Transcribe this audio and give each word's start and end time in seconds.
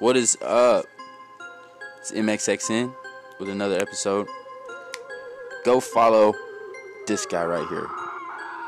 What 0.00 0.16
is 0.16 0.36
up? 0.42 0.86
It's 2.00 2.10
MXXN 2.10 2.92
with 3.38 3.48
another 3.48 3.76
episode. 3.76 4.26
Go 5.64 5.78
follow 5.78 6.34
this 7.06 7.24
guy 7.26 7.44
right 7.44 7.66
here 7.68 7.86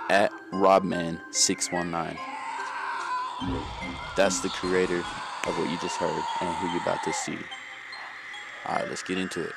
at 0.09 0.31
Robman619. 0.53 2.17
That's 4.17 4.39
the 4.39 4.51
creator 4.51 5.01
of 5.01 5.59
what 5.59 5.69
you 5.69 5.77
just 5.79 5.97
heard 5.97 6.23
and 6.43 6.55
who 6.59 6.69
you're 6.69 6.83
about 6.83 7.03
to 7.03 7.13
see. 7.13 7.37
Alright, 8.65 8.89
let's 8.89 9.03
get 9.03 9.19
into 9.19 9.43
it. 9.43 9.53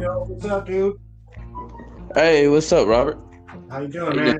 Yo, 0.00 0.24
what's 0.24 0.46
up, 0.46 0.66
dude? 0.66 0.96
Hey, 2.14 2.48
what's 2.48 2.72
up, 2.72 2.88
Robert? 2.88 3.18
How 3.72 3.80
you 3.80 3.88
doing, 3.88 4.18
How 4.18 4.24
you 4.24 4.38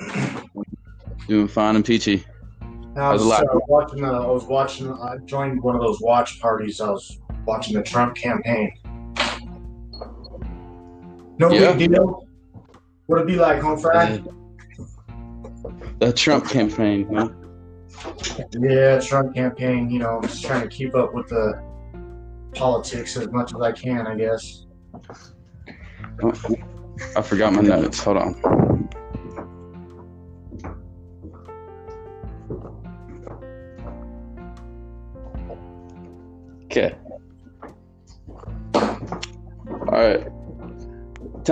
man? 0.00 0.50
Doing 1.28 1.46
fine 1.46 1.76
and 1.76 1.84
peachy. 1.84 2.24
I 2.96 3.12
was 3.12 3.22
uh, 3.22 3.40
watching. 3.68 4.04
Uh, 4.04 4.10
I 4.10 4.26
was 4.26 4.42
watching. 4.46 4.92
I 4.92 5.18
joined 5.26 5.62
one 5.62 5.76
of 5.76 5.80
those 5.80 6.00
watch 6.00 6.40
parties. 6.40 6.80
I 6.80 6.90
was 6.90 7.20
watching 7.46 7.76
the 7.76 7.84
Trump 7.84 8.16
campaign. 8.16 8.72
No 11.38 11.52
Yeah. 11.52 11.74
big 11.74 11.92
deal. 11.92 12.26
What'd 13.06 13.28
it 13.28 13.32
be 13.32 13.36
like, 13.36 13.62
home 13.62 13.78
Friday? 13.78 14.24
The 16.00 16.12
Trump 16.12 16.48
campaign, 16.48 17.14
huh? 17.14 17.28
Yeah, 18.58 18.98
Trump 18.98 19.36
campaign. 19.36 19.88
You 19.88 20.00
know, 20.00 20.16
I'm 20.16 20.22
just 20.22 20.42
trying 20.42 20.62
to 20.62 20.68
keep 20.68 20.96
up 20.96 21.14
with 21.14 21.28
the 21.28 21.62
politics 22.56 23.16
as 23.16 23.30
much 23.30 23.54
as 23.54 23.60
I 23.60 23.70
can. 23.70 24.08
I 24.08 24.16
guess. 24.16 24.66
I 27.16 27.22
forgot 27.22 27.52
my 27.52 27.62
notes. 27.62 28.02
Hold 28.02 28.16
on. 28.16 28.63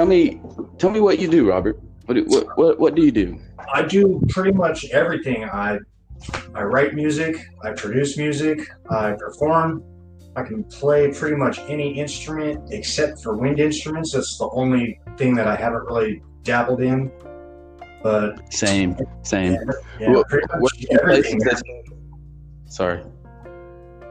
Tell 0.02 0.08
me, 0.08 0.40
tell 0.78 0.90
me 0.90 0.98
what 0.98 1.20
you 1.20 1.28
do, 1.28 1.48
Robert. 1.48 1.80
What 2.06 2.14
do- 2.14 2.24
what 2.24 2.58
what, 2.58 2.80
what 2.80 2.94
do 2.96 3.02
you 3.04 3.12
do? 3.12 3.38
I 3.72 3.82
do 3.82 4.20
pretty 4.30 4.50
much 4.50 4.84
everything. 4.90 5.44
I 5.44 5.78
I 6.56 6.64
write 6.64 6.94
music, 6.94 7.36
I 7.62 7.70
produce 7.70 8.18
music, 8.18 8.58
I 8.90 9.12
perform. 9.12 9.84
I 10.34 10.42
can 10.42 10.64
play 10.64 11.12
pretty 11.12 11.36
much 11.36 11.60
any 11.68 12.00
instrument 12.00 12.72
except 12.72 13.22
for 13.22 13.36
wind 13.36 13.60
instruments. 13.60 14.10
That's 14.12 14.36
the 14.38 14.48
only 14.50 14.98
thing 15.18 15.36
that 15.36 15.46
I 15.46 15.54
haven't 15.54 15.84
really 15.84 16.20
dabbled 16.42 16.80
in. 16.82 17.12
But 18.02 18.52
Same, 18.52 18.96
same. 19.22 19.52
yeah, 20.00 20.10
What- 20.10 20.28
pretty 20.28 20.48
much 20.52 20.62
what- 20.62 21.00
everything. 21.00 21.38
Sorry. 22.66 23.04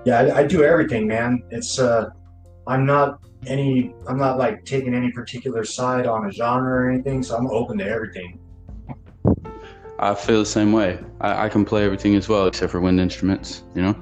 Yeah, 0.05 0.19
I, 0.21 0.37
I 0.39 0.43
do 0.47 0.63
everything, 0.63 1.05
man. 1.05 1.43
It's 1.49 1.79
uh, 1.79 2.11
I'm 2.65 2.85
not 2.85 3.19
any, 3.47 3.93
I'm 4.07 4.17
not 4.17 4.37
like 4.37 4.65
taking 4.65 4.93
any 4.93 5.11
particular 5.11 5.63
side 5.63 6.05
on 6.05 6.27
a 6.27 6.31
genre 6.31 6.85
or 6.85 6.89
anything. 6.89 7.23
So 7.23 7.35
I'm 7.35 7.47
open 7.47 7.77
to 7.79 7.85
everything. 7.85 8.39
I 9.99 10.15
feel 10.15 10.39
the 10.39 10.45
same 10.45 10.71
way. 10.71 10.99
I, 11.21 11.45
I 11.45 11.49
can 11.49 11.63
play 11.63 11.85
everything 11.85 12.15
as 12.15 12.27
well, 12.27 12.47
except 12.47 12.71
for 12.71 12.81
wind 12.81 12.99
instruments, 12.99 13.63
you 13.75 13.83
know. 13.83 13.95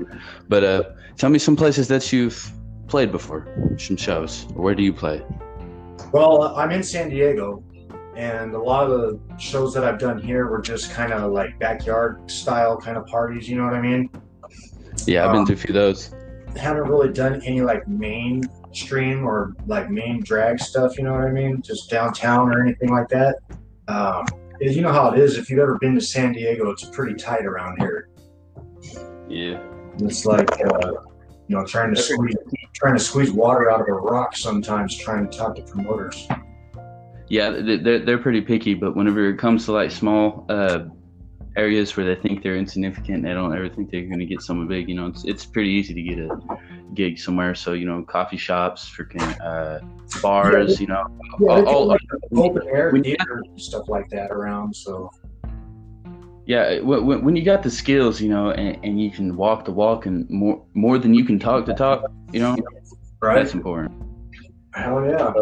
But 0.47 0.63
uh, 0.63 0.83
tell 1.17 1.29
me 1.29 1.39
some 1.39 1.55
places 1.55 1.88
that 1.89 2.11
you've 2.13 2.51
played 2.88 3.11
before, 3.11 3.47
some 3.77 3.97
shows. 3.97 4.45
Where 4.53 4.73
do 4.73 4.81
you 4.81 4.94
play? 4.94 5.22
Well, 6.13 6.56
I'm 6.56 6.71
in 6.71 6.83
San 6.83 7.09
Diego, 7.09 7.63
and 8.16 8.53
a 8.56 8.57
lot 8.57 8.89
of 8.89 8.91
the 8.91 9.19
shows 9.38 9.73
that 9.73 9.83
I've 9.83 10.00
done 10.00 10.19
here 10.21 10.47
were 10.47 10.61
just 10.61 10.91
kind 10.91 11.11
of 11.11 11.33
like 11.33 11.59
backyard 11.59 12.31
style 12.31 12.77
kind 12.77 12.97
of 12.97 13.06
parties. 13.06 13.50
You 13.50 13.57
know 13.57 13.66
what 13.66 13.73
I 13.73 13.81
mean? 13.81 14.09
Yeah, 15.06 15.25
I've 15.25 15.31
been 15.31 15.41
Um, 15.41 15.47
to 15.47 15.53
a 15.53 15.57
few 15.57 15.69
of 15.69 15.75
those. 15.75 16.13
Haven't 16.56 16.88
really 16.88 17.11
done 17.11 17.41
any 17.44 17.61
like 17.61 17.88
mainstream 18.79 19.25
or 19.25 19.53
like 19.67 19.90
main 19.90 20.22
drag 20.23 20.59
stuff. 20.59 20.97
You 20.97 21.03
know 21.03 21.13
what 21.13 21.22
I 21.23 21.31
mean? 21.31 21.62
Just 21.62 21.90
downtown 21.90 22.53
or 22.53 22.62
anything 22.63 22.90
like 22.90 23.07
that. 23.09 23.38
Um, 23.88 24.25
you 24.62 24.81
know 24.81 24.91
how 24.91 25.12
it 25.12 25.19
is. 25.19 25.38
If 25.38 25.50
you've 25.50 25.59
ever 25.59 25.78
been 25.79 25.95
to 25.95 26.01
San 26.01 26.34
Diego, 26.34 26.69
it's 26.72 26.85
pretty 26.85 27.16
tight 27.16 27.45
around 27.45 27.78
here. 27.79 28.09
Yeah. 29.28 29.62
It's 30.00 30.25
like 30.25 30.50
uh, 30.66 30.91
you 31.47 31.56
know 31.56 31.66
trying 31.66 31.94
to 31.94 32.01
squeeze 32.01 32.35
trying 32.73 32.95
to 32.95 33.03
squeeze 33.03 33.31
water 33.31 33.69
out 33.72 33.81
of 33.81 33.88
a 33.88 33.94
rock 33.94 34.35
sometimes. 34.35 34.95
Trying 34.97 35.29
to 35.29 35.38
talk 35.38 35.56
to 35.56 35.62
promoters. 35.63 36.28
Yeah, 37.29 37.51
they- 37.51 37.78
they're, 37.78 38.00
they're 38.00 38.18
pretty 38.18 38.41
picky, 38.41 38.73
but 38.73 38.95
whenever 38.95 39.29
it 39.29 39.38
comes 39.38 39.66
to 39.66 39.72
like 39.73 39.91
small 39.91 40.45
uh, 40.50 40.85
areas 41.59 41.96
where 41.96 42.06
they 42.06 42.20
think 42.20 42.42
they're 42.44 42.56
insignificant, 42.56 43.24
they 43.24 43.34
don't 43.34 43.53
ever 43.56 43.70
think 43.70 43.92
they're 43.92 44.06
going 44.14 44.20
to 44.20 44.25
get 44.34 44.42
someone 44.42 44.68
big. 44.68 44.88
You 44.90 44.96
know, 44.96 45.08
it's, 45.08 45.24
it's 45.25 45.46
pretty 45.46 45.70
easy 45.70 45.94
to 45.94 46.02
get 46.02 46.18
a 46.20 46.30
gig 46.94 47.20
somewhere. 47.20 47.53
So, 47.56 47.74
you 47.74 47.86
know, 47.86 48.02
coffee 48.03 48.38
shops, 48.38 48.90
freaking 48.90 49.28
uh, 49.52 49.80
bars, 50.22 50.80
you 50.81 50.88
know, 50.88 51.03
Yeah, 51.40 51.48
all, 51.50 51.92
all, 51.92 51.98
do, 51.98 52.42
open 52.44 52.64
air 52.68 52.92
when- 52.92 53.03
theater 53.03 53.42
and 53.46 53.62
stuff 53.62 53.86
like 53.90 54.08
that 54.09 54.31
around. 54.31 54.75
So 54.75 55.09
Yeah, 56.46 56.80
when, 56.80 57.24
when- 57.25 57.36
you 57.36 57.44
got 57.44 57.62
the 57.64 57.69
skills, 57.72 58.22
you 58.22 58.30
know, 58.30 58.52
and, 58.52 58.80
and 58.86 59.02
you 59.03 59.12
can 59.12 59.36
walk 59.36 59.66
the 59.66 59.72
walk 59.84 60.06
and 60.06 60.28
more 60.30 60.64
more 60.74 60.98
than 60.98 61.14
you 61.14 61.25
can 61.25 61.38
talk 61.40 61.66
the 61.66 61.74
talk, 61.74 62.00
you 62.34 62.40
know, 62.40 62.56
right. 63.22 63.36
that's 63.36 63.53
important. 63.53 63.92
Hell 64.74 65.06
yeah. 65.06 65.34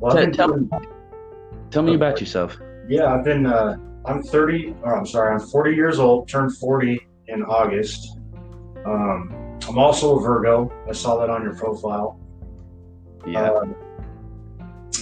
Well, 0.00 0.12
Tell- 0.32 0.48
doing- 0.48 0.70
Tell 1.70 1.82
me 1.82 1.94
about 1.94 2.20
yourself. 2.20 2.50
yeah, 2.88 3.14
I've 3.14 3.22
been. 3.24 3.44
Uh, 3.46 3.76
I'm 4.04 4.22
30. 4.22 4.74
Or 4.82 4.96
I'm 4.96 5.06
sorry, 5.06 5.34
I'm 5.34 5.40
40 5.40 5.74
years 5.74 5.98
old. 5.98 6.28
Turned 6.28 6.56
40 6.56 7.00
in 7.28 7.42
August. 7.42 8.18
Um, 8.84 9.58
I'm 9.68 9.78
also 9.78 10.18
a 10.18 10.20
Virgo. 10.22 10.72
I 10.88 10.92
saw 10.92 11.16
that 11.18 11.30
on 11.30 11.42
your 11.42 11.54
profile. 11.54 12.18
Yeah, 13.26 13.50
Um, 13.50 13.74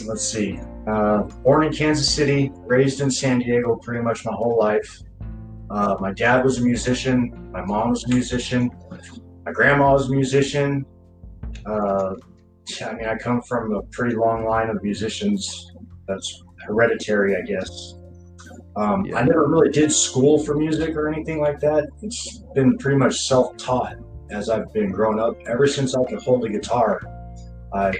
let's 0.06 0.24
see. 0.24 0.58
Uh, 0.86 1.22
born 1.44 1.64
in 1.64 1.72
Kansas 1.72 2.12
City, 2.12 2.50
raised 2.66 3.00
in 3.00 3.10
San 3.10 3.38
Diego 3.38 3.76
pretty 3.76 4.02
much 4.02 4.24
my 4.24 4.32
whole 4.32 4.58
life. 4.58 5.00
Uh, 5.70 5.96
my 6.00 6.12
dad 6.12 6.44
was 6.44 6.58
a 6.58 6.64
musician. 6.64 7.50
My 7.52 7.64
mom 7.64 7.90
was 7.90 8.04
a 8.04 8.08
musician. 8.08 8.70
My 9.44 9.52
grandma 9.52 9.92
was 9.92 10.08
a 10.08 10.12
musician. 10.12 10.84
Uh, 11.64 12.14
I 12.84 12.92
mean, 12.94 13.06
I 13.06 13.16
come 13.16 13.42
from 13.42 13.72
a 13.74 13.82
pretty 13.84 14.16
long 14.16 14.44
line 14.44 14.70
of 14.70 14.82
musicians. 14.82 15.70
That's 16.06 16.42
hereditary, 16.66 17.36
I 17.36 17.42
guess. 17.42 17.94
Um, 18.78 19.04
Yeah. 19.04 19.16
I 19.18 19.22
never 19.24 19.46
really 19.48 19.70
did 19.70 19.90
school 19.92 20.38
for 20.44 20.54
music 20.54 20.94
or 20.96 21.08
anything 21.12 21.40
like 21.40 21.58
that. 21.60 21.88
It's 22.02 22.38
been 22.54 22.78
pretty 22.78 22.96
much 22.96 23.16
self-taught 23.26 23.96
as 24.30 24.48
I've 24.48 24.72
been 24.72 24.92
growing 24.92 25.18
up. 25.18 25.36
Ever 25.46 25.66
since 25.66 25.96
I 25.96 26.04
could 26.04 26.22
hold 26.22 26.44
a 26.44 26.48
guitar, 26.48 27.00
I 27.74 27.92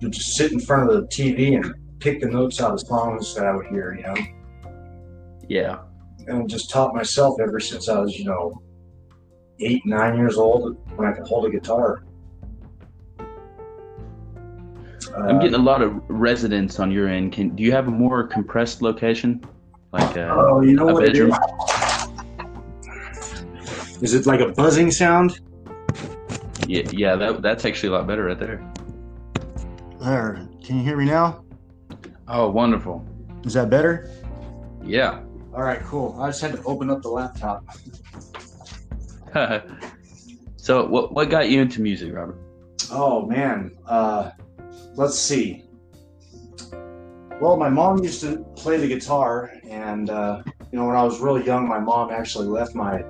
would 0.00 0.12
just 0.12 0.36
sit 0.36 0.52
in 0.52 0.60
front 0.60 0.88
of 0.90 0.96
the 0.96 1.06
TV 1.08 1.56
and 1.56 1.74
pick 2.00 2.20
the 2.20 2.28
notes 2.28 2.60
out 2.62 2.72
of 2.72 2.80
songs 2.80 3.34
that 3.34 3.46
I 3.46 3.54
would 3.54 3.66
hear, 3.66 3.94
you 3.94 4.02
know, 4.02 4.14
yeah. 5.48 5.78
and 6.28 6.48
just 6.48 6.70
taught 6.70 6.94
myself 6.94 7.38
ever 7.40 7.60
since 7.60 7.88
I 7.88 7.98
was, 7.98 8.18
you 8.18 8.24
know, 8.24 8.60
eight, 9.60 9.84
nine 9.86 10.16
years 10.16 10.36
old 10.38 10.76
when 10.96 11.08
I 11.08 11.12
could 11.12 11.26
hold 11.26 11.46
a 11.46 11.50
guitar. 11.50 12.04
I'm 15.16 15.36
Uh, 15.36 15.38
getting 15.38 15.54
a 15.54 15.58
lot 15.58 15.82
of 15.82 15.94
residents 16.08 16.78
on 16.80 16.90
your 16.90 17.08
end. 17.08 17.32
Can 17.32 17.50
do 17.50 17.62
you 17.62 17.72
have 17.72 17.88
a 17.88 17.90
more 17.90 18.24
compressed 18.24 18.82
location, 18.82 19.44
like 19.92 20.16
uh, 20.16 20.34
oh, 20.36 20.60
you 20.60 20.74
know 20.74 20.88
a 20.88 20.94
what 20.94 21.04
it 21.04 21.12
bedroom? 21.12 21.32
is? 24.00 24.02
Is 24.02 24.14
it 24.14 24.26
like 24.26 24.40
a 24.40 24.48
buzzing 24.48 24.90
sound? 24.90 25.40
Yeah, 26.66 26.82
yeah. 26.90 27.16
That 27.16 27.42
that's 27.42 27.64
actually 27.64 27.90
a 27.90 27.92
lot 27.92 28.06
better 28.06 28.24
right 28.24 28.38
there. 28.38 28.62
There. 30.00 30.48
Can 30.64 30.78
you 30.78 30.82
hear 30.82 30.96
me 30.96 31.04
now? 31.06 31.44
Oh, 32.28 32.50
wonderful. 32.50 33.06
Is 33.44 33.54
that 33.54 33.70
better? 33.70 34.10
Yeah. 34.84 35.22
All 35.54 35.62
right, 35.62 35.80
cool. 35.84 36.16
I 36.20 36.28
just 36.28 36.42
had 36.42 36.52
to 36.52 36.62
open 36.64 36.90
up 36.90 37.02
the 37.02 37.08
laptop. 37.08 37.64
so, 40.56 40.86
what 40.86 41.12
what 41.12 41.30
got 41.30 41.48
you 41.48 41.60
into 41.60 41.80
music, 41.80 42.12
Robert? 42.12 42.38
Oh 42.90 43.24
man, 43.26 43.76
uh, 43.86 44.30
let's 44.94 45.18
see. 45.18 45.65
Well, 47.38 47.58
my 47.58 47.68
mom 47.68 48.02
used 48.02 48.22
to 48.22 48.38
play 48.56 48.78
the 48.78 48.88
guitar, 48.88 49.52
and 49.68 50.08
uh, 50.08 50.42
you 50.72 50.78
know, 50.78 50.86
when 50.86 50.96
I 50.96 51.02
was 51.04 51.20
really 51.20 51.44
young, 51.44 51.68
my 51.68 51.78
mom 51.78 52.10
actually 52.10 52.46
left 52.46 52.74
my 52.74 53.02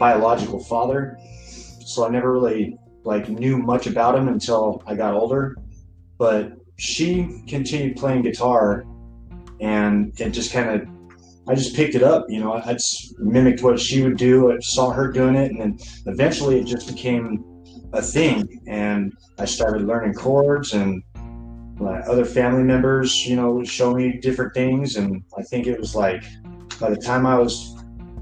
biological 0.00 0.64
father, 0.64 1.18
so 1.84 2.06
I 2.06 2.08
never 2.08 2.32
really 2.32 2.78
like 3.04 3.28
knew 3.28 3.58
much 3.58 3.86
about 3.86 4.18
him 4.18 4.28
until 4.28 4.82
I 4.86 4.94
got 4.94 5.12
older. 5.12 5.56
But 6.16 6.54
she 6.78 7.42
continued 7.46 7.98
playing 7.98 8.22
guitar, 8.22 8.86
and 9.60 10.18
it 10.18 10.30
just 10.30 10.54
kind 10.54 10.70
of, 10.70 10.88
I 11.46 11.54
just 11.54 11.76
picked 11.76 11.94
it 11.94 12.02
up. 12.02 12.24
You 12.30 12.40
know, 12.40 12.54
I 12.54 12.72
just 12.72 13.18
mimicked 13.18 13.62
what 13.62 13.78
she 13.78 14.02
would 14.02 14.16
do. 14.16 14.52
I 14.52 14.56
saw 14.60 14.90
her 14.90 15.12
doing 15.12 15.34
it, 15.34 15.50
and 15.50 15.60
then 15.60 15.78
eventually 16.06 16.58
it 16.58 16.64
just 16.64 16.88
became 16.88 17.44
a 17.92 18.02
thing 18.02 18.60
and 18.66 19.12
I 19.38 19.44
started 19.44 19.86
learning 19.86 20.14
chords 20.14 20.74
and 20.74 21.02
my 21.76 22.00
other 22.00 22.24
family 22.24 22.62
members, 22.62 23.26
you 23.26 23.36
know, 23.36 23.52
would 23.52 23.68
show 23.68 23.94
me 23.94 24.18
different 24.18 24.54
things, 24.54 24.96
and 24.96 25.22
I 25.36 25.42
think 25.42 25.66
it 25.66 25.78
was 25.78 25.94
like 25.94 26.24
by 26.80 26.90
the 26.90 26.96
time 26.96 27.26
I 27.26 27.38
was 27.38 27.76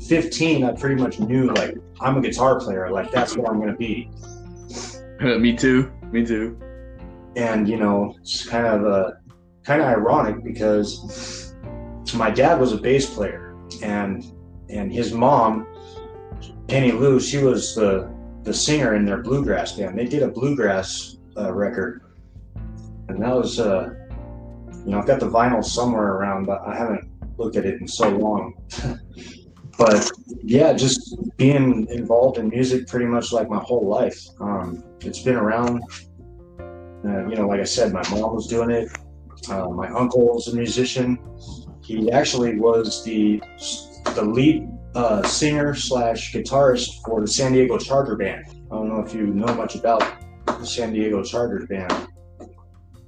15, 0.06 0.64
I 0.64 0.72
pretty 0.72 1.00
much 1.00 1.20
knew 1.20 1.52
like 1.52 1.76
I'm 2.00 2.16
a 2.16 2.20
guitar 2.20 2.58
player, 2.58 2.90
like 2.90 3.10
that's 3.10 3.36
what 3.36 3.48
I'm 3.48 3.60
gonna 3.60 3.76
be. 3.76 4.10
me 5.20 5.56
too. 5.56 5.92
Me 6.10 6.24
too. 6.24 6.58
And 7.36 7.68
you 7.68 7.76
know, 7.76 8.14
it's 8.20 8.46
kind 8.46 8.66
of 8.66 8.84
uh, 8.84 9.12
kind 9.62 9.80
of 9.80 9.88
ironic 9.88 10.44
because 10.44 11.54
my 12.14 12.30
dad 12.30 12.60
was 12.60 12.72
a 12.72 12.76
bass 12.76 13.12
player, 13.12 13.56
and 13.82 14.24
and 14.68 14.92
his 14.92 15.12
mom, 15.12 15.66
Penny 16.68 16.92
Lou, 16.92 17.20
she 17.20 17.38
was 17.38 17.74
the 17.74 18.12
the 18.42 18.52
singer 18.52 18.94
in 18.94 19.04
their 19.04 19.22
bluegrass 19.22 19.72
band. 19.72 19.98
They 19.98 20.06
did 20.06 20.22
a 20.22 20.28
bluegrass 20.28 21.16
uh, 21.36 21.52
record, 21.52 22.02
and 23.08 23.22
that 23.22 23.34
was 23.34 23.60
uh, 23.60 23.90
you 24.84 24.92
know 24.92 24.98
I've 24.98 25.06
got 25.06 25.20
the 25.20 25.28
vinyl 25.28 25.64
somewhere 25.64 26.14
around, 26.14 26.46
but 26.46 26.62
I 26.66 26.76
haven't 26.76 27.08
looked 27.38 27.56
at 27.56 27.64
it 27.64 27.80
in 27.80 27.88
so 27.88 28.08
long. 28.08 28.54
but 29.78 30.10
yeah, 30.42 30.72
just 30.72 31.16
being 31.36 31.86
involved 31.88 32.38
in 32.38 32.48
music 32.48 32.86
pretty 32.86 33.06
much 33.06 33.32
like 33.32 33.48
my 33.48 33.58
whole 33.58 33.86
life. 33.86 34.20
Um, 34.40 34.84
it's 35.00 35.20
been 35.20 35.36
around. 35.36 35.82
Uh, 37.04 37.26
you 37.28 37.36
know, 37.36 37.46
like 37.46 37.60
I 37.60 37.64
said, 37.64 37.92
my 37.92 38.02
mom 38.10 38.34
was 38.34 38.46
doing 38.46 38.70
it. 38.70 38.88
Uh, 39.50 39.68
my 39.68 39.88
uncle 39.88 40.34
was 40.34 40.48
a 40.48 40.56
musician. 40.56 41.18
He 41.82 42.10
actually 42.10 42.58
was 42.58 43.04
the 43.04 43.42
the 44.14 44.24
lead 44.24 44.68
uh, 44.94 45.22
singer 45.22 45.74
slash 45.74 46.32
guitarist 46.32 47.02
for 47.04 47.20
the 47.20 47.26
San 47.26 47.52
Diego 47.52 47.76
Charger 47.78 48.16
band. 48.16 48.44
I 48.48 48.76
don't 48.76 48.88
know 48.88 49.00
if 49.00 49.12
you 49.14 49.26
know 49.26 49.52
much 49.54 49.74
about 49.74 50.02
the 50.46 50.64
San 50.64 50.92
Diego 50.92 51.22
Chargers 51.22 51.66
band. 51.66 52.08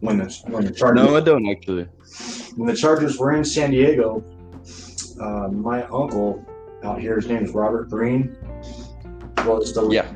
When 0.01 0.19
the 0.19 0.43
when 0.49 0.65
the 0.65 0.71
Chargers 0.71 1.05
No, 1.05 1.17
I 1.17 1.21
don't 1.21 1.49
actually. 1.49 1.85
when 2.57 2.67
the 2.69 2.77
Chargers 2.77 3.19
were 3.19 3.35
in 3.35 3.45
San 3.45 3.71
Diego, 3.71 4.23
uh, 5.21 5.49
my 5.49 5.85
uncle 5.85 6.45
out 6.85 7.01
here, 7.01 7.17
his 7.17 7.27
name 7.29 7.45
is 7.45 7.53
Robert 7.53 7.89
Green, 7.89 8.37
was 9.45 9.73
the 9.73 9.89
Yeah. 9.89 10.13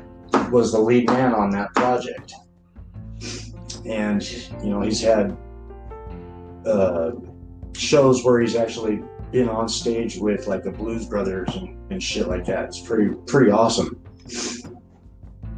was 0.51 0.71
the 0.71 0.79
lead 0.79 1.07
man 1.07 1.33
on 1.33 1.49
that 1.51 1.73
project. 1.75 2.33
And 3.85 4.21
you 4.63 4.69
know, 4.69 4.81
he's 4.81 5.01
had 5.01 5.35
uh, 6.65 7.11
shows 7.75 8.23
where 8.23 8.39
he's 8.39 8.55
actually 8.55 9.01
been 9.31 9.49
on 9.49 9.67
stage 9.67 10.17
with 10.17 10.45
like 10.47 10.63
the 10.63 10.71
Blues 10.71 11.07
Brothers 11.07 11.49
and, 11.55 11.75
and 11.91 12.03
shit 12.03 12.27
like 12.27 12.45
that. 12.45 12.65
It's 12.65 12.81
pretty 12.81 13.15
pretty 13.25 13.49
awesome. 13.49 13.99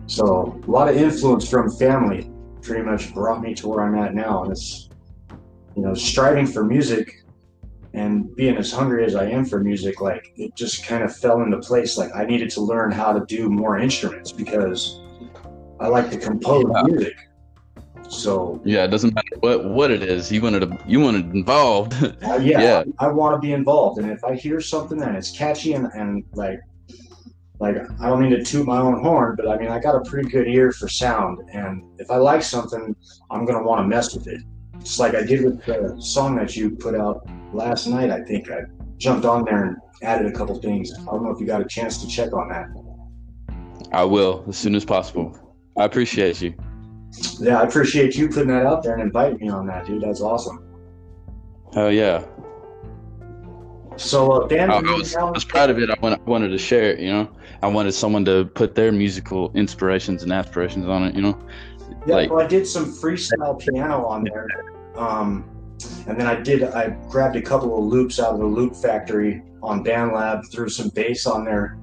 So 0.06 0.62
a 0.66 0.72
lot 0.72 0.88
of 0.88 0.96
influence 0.96 1.50
from 1.50 1.70
family 1.72 2.30
pretty 2.64 2.84
much 2.84 3.14
brought 3.14 3.42
me 3.42 3.54
to 3.56 3.68
where 3.68 3.82
I'm 3.82 3.96
at 3.96 4.16
now, 4.16 4.44
and 4.44 4.52
it's 4.52 4.90
you 5.76 5.84
know 5.84 5.94
striving 5.94 6.48
for 6.48 6.64
music 6.64 7.24
and 7.94 8.36
being 8.36 8.58
as 8.58 8.72
hungry 8.72 9.06
as 9.06 9.16
I 9.16 9.26
am 9.26 9.46
for 9.46 9.60
music, 9.60 10.02
like 10.02 10.26
it 10.36 10.56
just 10.56 10.86
kind 10.86 11.04
of 11.04 11.16
fell 11.16 11.42
into 11.44 11.60
place. 11.60 11.98
Like 11.98 12.16
I 12.16 12.26
needed 12.26 12.50
to 12.52 12.62
learn 12.62 12.92
how 12.92 13.14
to 13.14 13.24
do 13.26 13.50
more 13.50 13.78
instruments 13.78 14.32
because 14.32 15.00
I 15.80 15.88
like 15.88 16.10
to 16.12 16.18
compose 16.18 16.66
Yeah. 16.74 16.84
music. 16.84 17.14
So 18.10 18.62
Yeah, 18.66 18.84
it 18.84 18.88
doesn't 18.90 19.14
matter 19.14 19.38
what 19.42 19.66
what 19.66 19.92
it 19.92 20.02
is. 20.02 20.32
You 20.32 20.42
wanted 20.42 20.62
to, 20.62 20.78
you 20.88 21.00
wanted 21.00 21.34
involved. 21.36 21.94
uh, 22.04 22.40
yeah, 22.42 22.62
Yeah. 22.62 22.84
I, 23.00 23.08
want 23.08 23.36
to 23.36 23.40
be 23.40 23.54
involved. 23.54 24.00
And 24.00 24.10
if 24.10 24.24
I 24.24 24.36
hear 24.36 24.60
something 24.60 24.98
that 25.00 25.16
is 25.16 25.32
catchy 25.32 25.74
and, 25.74 25.88
and 25.94 26.24
like 26.34 26.60
like 27.60 27.76
I 28.00 28.10
don't 28.10 28.22
mean 28.22 28.32
to 28.32 28.44
toot 28.44 28.66
my 28.66 28.80
own 28.80 29.02
horn, 29.02 29.36
but 29.36 29.48
I 29.48 29.58
mean 29.58 29.70
I 29.70 29.80
got 29.80 29.96
a 29.96 30.02
pretty 30.10 30.30
good 30.30 30.48
ear 30.48 30.72
for 30.72 30.88
sound. 30.88 31.40
And 31.54 31.84
if 32.00 32.10
I 32.12 32.18
like 32.18 32.44
something, 32.44 32.96
I'm 33.32 33.46
gonna 33.46 33.64
want 33.64 33.82
to 33.82 33.88
mess 33.88 34.14
with 34.14 34.28
it. 34.28 34.42
Just 34.80 35.00
like 35.00 35.16
I 35.16 35.24
did 35.24 35.44
with 35.44 35.64
the 35.66 35.96
song 36.00 36.36
that 36.38 36.56
you 36.56 36.72
put 36.72 36.96
out 36.96 37.28
last 37.54 37.88
night. 37.88 38.10
I 38.10 38.22
think 38.22 38.52
I 38.52 38.62
jumped 38.98 39.26
on 39.26 39.46
there 39.46 39.66
and 39.66 39.78
added 40.02 40.28
a 40.28 40.32
couple 40.32 40.60
things. 40.60 40.92
I 40.94 41.06
don't 41.06 41.24
know 41.24 41.32
if 41.32 41.40
you 41.40 41.46
got 41.46 41.62
a 41.62 41.68
chance 41.68 42.02
to 42.02 42.08
check 42.08 42.34
on 42.34 42.50
that. 42.50 42.68
I 43.92 44.04
will 44.04 44.44
as 44.48 44.58
soon 44.58 44.76
as 44.76 44.84
possible. 44.84 45.38
I 45.78 45.86
appreciate 45.86 46.42
you. 46.42 46.54
Yeah, 47.40 47.62
I 47.62 47.64
appreciate 47.64 48.16
you 48.16 48.28
putting 48.28 48.48
that 48.48 48.66
out 48.66 48.84
there 48.84 48.94
and 48.94 49.02
inviting 49.02 49.38
me 49.40 49.50
on 49.50 49.68
that, 49.68 49.86
dude. 49.86 50.02
That's 50.02 50.22
awesome. 50.22 50.68
Hell 51.74 51.92
yeah. 51.92 52.26
So, 53.98 54.32
uh, 54.32 54.48
band, 54.48 54.72
I, 54.72 54.78
I 54.78 54.82
was, 54.82 55.16
I 55.16 55.24
was 55.24 55.46
proud 55.46 55.70
of 55.70 55.80
it. 55.80 55.90
I 55.90 55.96
wanted, 56.02 56.20
I 56.20 56.30
wanted 56.30 56.50
to 56.50 56.58
share 56.58 56.92
it. 56.92 57.00
You 57.00 57.12
know, 57.12 57.30
I 57.62 57.68
wanted 57.68 57.94
someone 57.94 58.26
to 58.26 58.46
put 58.46 58.76
their 58.76 58.92
musical 58.92 59.52
inspirations 59.54 60.24
and 60.24 60.32
aspirations 60.32 60.88
on 60.88 61.04
it. 61.04 61.16
You 61.16 61.22
know, 61.22 61.40
yeah, 62.06 62.16
like- 62.16 62.30
well, 62.30 62.42
I 62.44 62.48
did 62.48 62.68
some 62.68 62.86
freestyle 62.86 63.60
piano 63.60 64.06
on 64.06 64.24
there, 64.24 64.48
um, 64.96 65.46
and 66.08 66.20
then 66.20 66.28
I 66.28 66.36
did. 66.36 66.64
I 66.64 66.90
grabbed 67.10 67.36
a 67.36 67.42
couple 67.42 67.78
of 67.78 67.84
loops 67.86 68.20
out 68.20 68.34
of 68.34 68.40
the 68.40 68.46
Loop 68.46 68.76
Factory 68.76 69.42
on 69.62 69.84
BandLab, 69.84 70.52
threw 70.52 70.70
some 70.70 70.90
bass 70.90 71.26
on 71.26 71.46
there. 71.46 71.78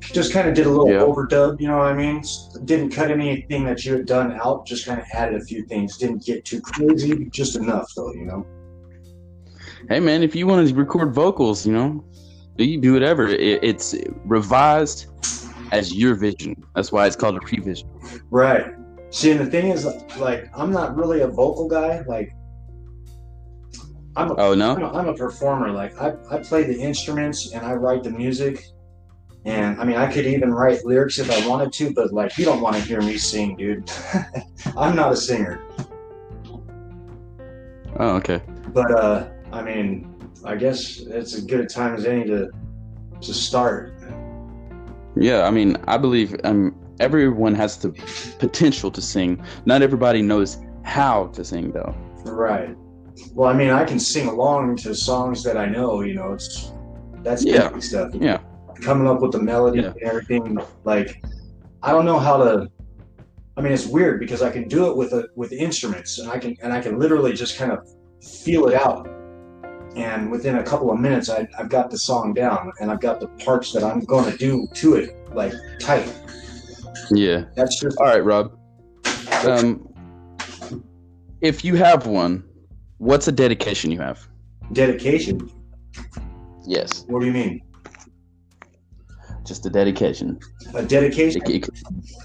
Just 0.00 0.32
kind 0.32 0.48
of 0.48 0.54
did 0.54 0.66
a 0.66 0.70
little 0.70 0.88
Yeah. 0.90 1.00
overdub, 1.00 1.60
you 1.60 1.68
know 1.68 1.76
what 1.78 1.86
I 1.86 1.94
mean? 1.94 2.22
Didn't 2.64 2.90
cut 2.90 3.10
anything 3.10 3.64
that 3.66 3.84
you 3.84 3.92
had 3.92 4.06
done 4.06 4.32
out. 4.32 4.66
Just 4.66 4.86
kind 4.86 4.98
of 4.98 5.06
added 5.12 5.40
a 5.40 5.44
few 5.44 5.62
things. 5.66 5.98
Didn't 5.98 6.24
get 6.24 6.44
too 6.44 6.60
crazy, 6.60 7.26
just 7.30 7.54
enough 7.56 7.92
though, 7.94 8.12
you 8.14 8.24
know. 8.24 8.46
Hey 9.88 10.00
man, 10.00 10.22
if 10.22 10.34
you 10.34 10.46
want 10.46 10.68
to 10.68 10.74
record 10.74 11.14
vocals, 11.14 11.66
you 11.66 11.72
know, 11.72 12.04
you 12.56 12.80
do 12.80 12.92
whatever. 12.92 13.28
It, 13.28 13.62
it's 13.62 13.94
revised 14.24 15.06
as 15.72 15.94
your 15.94 16.14
vision. 16.14 16.62
That's 16.74 16.92
why 16.92 17.06
it's 17.06 17.16
called 17.16 17.36
a 17.36 17.40
revision. 17.40 17.88
Right. 18.30 18.72
See, 19.10 19.30
and 19.30 19.40
the 19.40 19.46
thing 19.46 19.68
is, 19.68 19.86
like, 20.18 20.48
I'm 20.56 20.70
not 20.70 20.96
really 20.96 21.20
a 21.22 21.28
vocal 21.28 21.68
guy. 21.68 22.02
Like, 22.06 22.32
I'm 24.16 24.30
a, 24.30 24.34
Oh 24.36 24.52
I'm 24.52 24.58
no, 24.58 24.76
a, 24.76 24.92
I'm 24.92 25.08
a 25.08 25.14
performer. 25.14 25.70
Like, 25.70 26.00
I, 26.00 26.14
I 26.30 26.38
play 26.38 26.64
the 26.64 26.78
instruments 26.78 27.52
and 27.52 27.64
I 27.64 27.74
write 27.74 28.02
the 28.04 28.10
music. 28.10 28.64
And 29.46 29.80
I 29.80 29.84
mean, 29.84 29.96
I 29.96 30.12
could 30.12 30.26
even 30.26 30.52
write 30.52 30.84
lyrics 30.84 31.18
if 31.18 31.30
I 31.30 31.48
wanted 31.48 31.72
to, 31.74 31.94
but 31.94 32.12
like, 32.12 32.36
you 32.36 32.44
don't 32.44 32.60
want 32.60 32.76
to 32.76 32.82
hear 32.82 33.00
me 33.00 33.16
sing, 33.16 33.56
dude. 33.56 33.90
I'm 34.76 34.94
not 34.94 35.12
a 35.12 35.16
singer. 35.16 35.62
oh 37.98 38.16
okay. 38.16 38.42
But, 38.68 38.90
uh, 38.92 39.28
I 39.52 39.62
mean, 39.62 40.14
I 40.44 40.56
guess 40.56 41.00
it's 41.00 41.34
as 41.34 41.44
good 41.44 41.60
a 41.60 41.66
time 41.66 41.94
as 41.94 42.04
any 42.06 42.24
to, 42.24 42.50
to 43.20 43.34
start. 43.34 43.94
Yeah, 45.16 45.44
I 45.46 45.50
mean, 45.50 45.76
I 45.86 45.98
believe 45.98 46.36
um, 46.44 46.74
everyone 47.00 47.54
has 47.56 47.76
the 47.78 47.90
potential 48.38 48.90
to 48.92 49.00
sing. 49.02 49.42
Not 49.66 49.82
everybody 49.82 50.22
knows 50.22 50.58
how 50.84 51.26
to 51.28 51.44
sing, 51.44 51.72
though. 51.72 51.94
Right. 52.24 52.76
Well, 53.34 53.48
I 53.48 53.52
mean, 53.54 53.70
I 53.70 53.84
can 53.84 53.98
sing 53.98 54.28
along 54.28 54.76
to 54.76 54.94
songs 54.94 55.42
that 55.42 55.56
I 55.56 55.66
know, 55.66 56.00
you 56.02 56.14
know, 56.14 56.32
it's, 56.32 56.72
that's 57.22 57.44
Yeah. 57.44 57.70
easy 57.76 57.80
stuff. 57.88 58.14
Yeah. 58.14 58.38
coming 58.80 59.06
up 59.06 59.20
with 59.20 59.32
the 59.32 59.38
melody 59.42 59.80
Yeah. 59.82 59.88
and 59.88 60.02
everything. 60.02 60.56
Like, 60.84 61.22
I 61.82 61.92
don't 61.92 62.06
know 62.06 62.18
how 62.18 62.38
to. 62.38 62.70
I 63.58 63.60
mean, 63.60 63.72
it's 63.72 63.86
weird 63.86 64.20
because 64.20 64.40
I 64.40 64.50
can 64.50 64.68
do 64.68 64.90
it 64.90 64.96
with 64.96 65.12
a 65.12 65.28
with 65.36 65.52
instruments, 65.52 66.18
and 66.18 66.30
I 66.30 66.38
can 66.38 66.56
and 66.62 66.72
I 66.72 66.80
can 66.80 66.98
literally 66.98 67.34
just 67.34 67.58
kind 67.58 67.72
of 67.72 67.86
feel 68.24 68.68
it 68.68 68.74
out. 68.74 69.06
And 69.96 70.30
within 70.30 70.56
a 70.56 70.62
couple 70.62 70.90
of 70.92 71.00
minutes, 71.00 71.28
I, 71.28 71.48
I've 71.58 71.68
got 71.68 71.90
the 71.90 71.98
song 71.98 72.32
down, 72.32 72.72
and 72.80 72.90
I've 72.90 73.00
got 73.00 73.18
the 73.20 73.26
parts 73.44 73.72
that 73.72 73.82
I'm 73.82 74.00
going 74.00 74.30
to 74.30 74.36
do 74.38 74.68
to 74.74 74.94
it, 74.94 75.16
like 75.34 75.52
tight. 75.80 76.12
Yeah. 77.10 77.44
That's 77.56 77.80
just 77.80 77.98
All 77.98 78.06
right, 78.06 78.24
Rob. 78.24 78.56
Um, 79.44 79.88
if 81.40 81.64
you 81.64 81.74
have 81.74 82.06
one, 82.06 82.44
what's 82.98 83.26
a 83.28 83.32
dedication 83.32 83.90
you 83.90 84.00
have? 84.00 84.26
dedication. 84.72 85.50
Yes, 86.66 87.04
What 87.08 87.20
do 87.20 87.26
you 87.26 87.32
mean? 87.32 87.60
just 89.44 89.66
a 89.66 89.70
dedication. 89.70 90.38
A 90.74 90.82
dedication? 90.84 91.42
It, 91.42 91.50
it 91.50 91.62
could, 91.64 91.74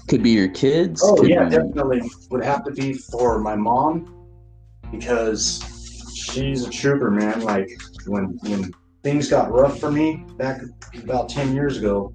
could 0.06 0.22
be 0.22 0.30
your 0.30 0.46
kids. 0.48 1.00
Oh 1.02 1.24
yeah, 1.24 1.44
be- 1.44 1.56
definitely 1.56 2.02
would 2.30 2.44
have 2.44 2.62
to 2.66 2.70
be 2.70 2.92
for 2.92 3.40
my 3.40 3.56
mom 3.56 4.28
because 4.92 5.60
she's 6.16 6.64
a 6.64 6.70
trooper, 6.70 7.10
man. 7.10 7.40
Like 7.40 7.68
when 8.06 8.38
when 8.42 8.72
things 9.02 9.28
got 9.28 9.52
rough 9.52 9.78
for 9.78 9.90
me 9.90 10.24
back 10.36 10.62
about 11.02 11.28
ten 11.28 11.54
years 11.54 11.76
ago, 11.76 12.12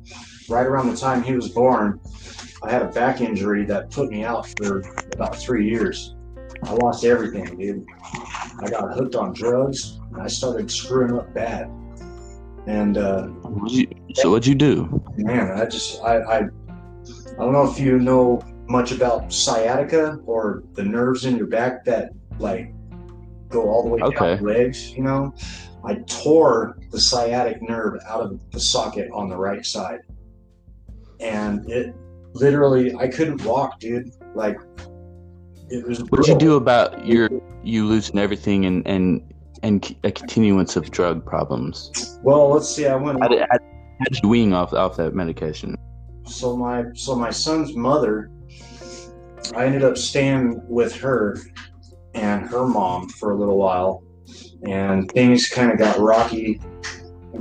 right 0.49 0.65
around 0.65 0.89
the 0.89 0.97
time 0.97 1.23
he 1.23 1.33
was 1.33 1.49
born, 1.49 1.99
I 2.63 2.71
had 2.71 2.81
a 2.81 2.87
back 2.87 3.21
injury 3.21 3.65
that 3.65 3.91
put 3.91 4.09
me 4.09 4.23
out 4.23 4.47
for 4.57 4.81
about 5.13 5.35
three 5.35 5.69
years. 5.69 6.15
I 6.63 6.73
lost 6.73 7.05
everything, 7.05 7.57
dude. 7.57 7.85
I 8.59 8.69
got 8.69 8.93
hooked 8.93 9.15
on 9.15 9.33
drugs 9.33 9.99
and 10.11 10.21
I 10.21 10.27
started 10.27 10.69
screwing 10.69 11.17
up 11.17 11.33
bad. 11.33 11.69
And 12.67 12.97
uh, 12.97 13.27
so 14.13 14.29
what'd 14.29 14.45
you 14.45 14.55
do? 14.55 15.01
man, 15.17 15.59
I 15.59 15.65
just 15.65 16.01
I, 16.03 16.17
I 16.17 16.37
I 16.37 17.37
don't 17.37 17.53
know 17.53 17.69
if 17.69 17.79
you 17.79 17.97
know 17.99 18.41
much 18.67 18.91
about 18.91 19.33
sciatica 19.33 20.19
or 20.25 20.63
the 20.73 20.83
nerves 20.83 21.25
in 21.25 21.35
your 21.35 21.47
back 21.47 21.83
that 21.85 22.11
like 22.37 22.71
go 23.51 23.69
all 23.69 23.83
the 23.83 23.89
way 23.89 24.01
Okay. 24.01 24.35
down 24.35 24.43
your 24.43 24.53
legs. 24.53 24.91
You 24.93 25.03
know, 25.03 25.33
I 25.83 25.95
tore 26.07 26.77
the 26.91 26.99
sciatic 26.99 27.61
nerve 27.61 27.99
out 28.07 28.21
of 28.21 28.51
the 28.51 28.59
socket 28.59 29.09
on 29.13 29.29
the 29.29 29.37
right 29.37 29.65
side, 29.65 29.99
and 31.19 31.69
it 31.69 31.93
literally 32.33 32.95
I 32.95 33.07
couldn't 33.07 33.43
walk, 33.43 33.79
dude. 33.79 34.09
Like 34.33 34.57
it 35.69 35.85
was. 35.87 35.99
What'd 36.05 36.27
you 36.27 36.37
do 36.37 36.55
about 36.55 37.05
your 37.05 37.29
you 37.63 37.85
losing 37.85 38.17
everything 38.17 38.65
and 38.65 38.85
and 38.87 39.21
and 39.63 39.95
a 40.03 40.11
continuance 40.11 40.75
of 40.75 40.89
drug 40.91 41.25
problems? 41.25 42.17
Well, 42.23 42.49
let's 42.49 42.69
see. 42.73 42.87
I 42.87 42.95
went. 42.95 43.21
How 43.21 43.27
did, 43.27 43.41
how 43.41 43.57
did 44.09 44.19
you 44.23 44.29
wean 44.29 44.53
off 44.53 44.73
off 44.73 44.97
that 44.97 45.13
medication? 45.13 45.75
so 46.23 46.55
my 46.55 46.85
so 46.93 47.15
my 47.15 47.31
son's 47.31 47.75
mother 47.75 48.29
i 49.55 49.65
ended 49.65 49.83
up 49.83 49.97
staying 49.97 50.61
with 50.67 50.95
her 50.95 51.35
and 52.21 52.47
her 52.49 52.65
mom 52.65 53.09
for 53.09 53.31
a 53.31 53.37
little 53.37 53.57
while 53.57 54.03
and 54.67 55.11
things 55.11 55.49
kind 55.49 55.71
of 55.71 55.77
got 55.77 55.97
rocky 55.99 56.59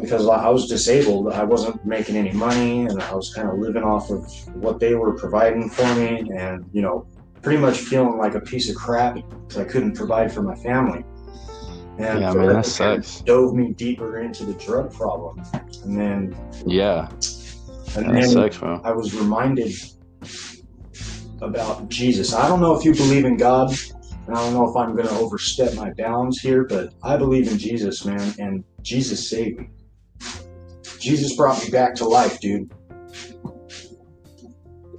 because 0.00 0.26
i 0.28 0.48
was 0.48 0.68
disabled 0.68 1.32
i 1.32 1.44
wasn't 1.44 1.76
making 1.84 2.16
any 2.16 2.32
money 2.32 2.86
and 2.86 3.00
i 3.02 3.14
was 3.14 3.32
kind 3.34 3.48
of 3.48 3.58
living 3.58 3.82
off 3.82 4.10
of 4.10 4.20
what 4.54 4.80
they 4.80 4.94
were 4.94 5.14
providing 5.18 5.68
for 5.68 5.94
me 5.96 6.10
and 6.36 6.64
you 6.72 6.82
know 6.82 7.06
pretty 7.42 7.60
much 7.60 7.78
feeling 7.78 8.16
like 8.18 8.34
a 8.34 8.40
piece 8.40 8.68
of 8.70 8.76
crap 8.76 9.14
because 9.46 9.58
i 9.58 9.64
couldn't 9.64 9.94
provide 9.94 10.32
for 10.32 10.42
my 10.42 10.54
family 10.56 11.04
and 11.98 12.20
Yeah, 12.20 12.32
so 12.32 12.38
man, 12.38 12.48
that 12.48 12.54
kind 12.54 13.04
sucks. 13.04 13.20
dove 13.22 13.54
me 13.54 13.72
deeper 13.74 14.20
into 14.20 14.44
the 14.44 14.54
drug 14.54 14.92
problem 14.92 15.42
and 15.84 15.98
then 16.00 16.34
Yeah, 16.66 17.08
and 17.96 18.06
that 18.06 18.14
then 18.14 18.22
sucks, 18.28 18.56
bro. 18.58 18.80
I 18.84 18.92
was 18.92 19.14
reminded 19.14 19.72
about 21.42 21.88
Jesus. 21.88 22.34
I 22.34 22.46
don't 22.48 22.60
know 22.60 22.76
if 22.76 22.84
you 22.84 22.94
believe 22.94 23.24
in 23.24 23.36
God, 23.36 23.74
and 24.26 24.36
I 24.36 24.44
don't 24.44 24.54
know 24.54 24.68
if 24.68 24.76
I'm 24.76 24.94
going 24.94 25.08
to 25.08 25.18
overstep 25.18 25.74
my 25.74 25.92
bounds 25.96 26.40
here, 26.40 26.64
but 26.64 26.90
I 27.02 27.16
believe 27.16 27.50
in 27.50 27.58
Jesus, 27.58 28.04
man, 28.04 28.34
and 28.38 28.64
Jesus 28.82 29.28
saved 29.28 29.58
me. 29.58 29.70
Jesus 31.00 31.34
brought 31.36 31.62
me 31.62 31.70
back 31.70 31.94
to 31.96 32.04
life, 32.04 32.38
dude. 32.40 32.70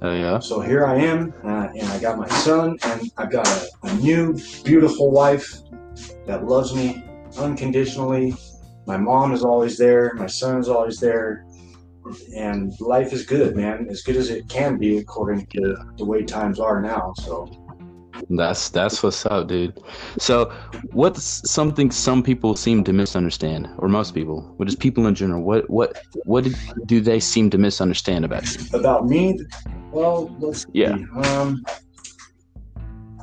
Oh 0.02 0.12
yeah. 0.12 0.40
So 0.40 0.60
here 0.60 0.84
I 0.84 0.96
am, 0.96 1.32
uh, 1.44 1.68
and 1.78 1.88
I 1.88 2.00
got 2.00 2.18
my 2.18 2.28
son, 2.28 2.76
and 2.84 3.02
I've 3.16 3.30
got 3.30 3.46
a, 3.46 3.68
a 3.84 3.94
new, 3.94 4.36
beautiful 4.64 5.12
wife 5.12 5.48
that 6.26 6.44
loves 6.44 6.74
me 6.74 7.04
unconditionally. 7.38 8.34
My 8.86 8.96
mom 8.96 9.32
is 9.32 9.44
always 9.44 9.78
there, 9.78 10.12
my 10.14 10.26
son 10.26 10.58
is 10.58 10.68
always 10.68 10.98
there, 10.98 11.44
and 12.34 12.72
life 12.80 13.12
is 13.12 13.24
good, 13.24 13.54
man. 13.54 13.86
As 13.88 14.02
good 14.02 14.16
as 14.16 14.28
it 14.28 14.48
can 14.48 14.76
be 14.76 14.98
according 14.98 15.46
to 15.54 15.76
the 15.98 16.04
way 16.04 16.24
times 16.24 16.58
are 16.58 16.82
now. 16.82 17.12
So 17.18 17.48
That's 18.30 18.70
that's 18.70 19.02
what's 19.02 19.26
up, 19.26 19.48
dude. 19.48 19.78
So, 20.18 20.52
what's 20.92 21.48
something 21.50 21.90
some 21.90 22.22
people 22.22 22.56
seem 22.56 22.84
to 22.84 22.92
misunderstand, 22.92 23.68
or 23.78 23.88
most 23.88 24.14
people, 24.14 24.42
what 24.56 24.68
is 24.68 24.76
people 24.76 25.06
in 25.06 25.14
general? 25.14 25.42
What 25.42 25.68
what 25.68 26.02
what 26.24 26.46
do 26.86 27.00
they 27.00 27.20
seem 27.20 27.50
to 27.50 27.58
misunderstand 27.58 28.24
about 28.24 28.44
you? 28.54 28.78
about 28.78 29.06
me, 29.06 29.38
well, 29.90 30.34
let's 30.38 30.64
Yeah. 30.72 30.96
see. 30.96 31.04
Um, 31.16 31.64